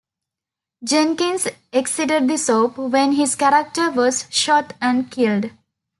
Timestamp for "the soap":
2.27-2.75